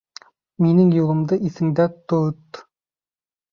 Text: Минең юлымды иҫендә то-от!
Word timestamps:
Минең 0.65 0.89
юлымды 0.95 1.39
иҫендә 1.51 1.87
то-от! 2.01 2.65